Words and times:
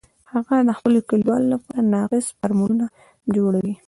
هغه 0.33 0.55
د 0.67 0.71
خپلو 0.77 0.99
کلیوالو 1.09 1.51
لپاره 1.53 1.81
ناقص 1.95 2.25
فارمولونه 2.37 2.85
جوړوي 3.35 3.73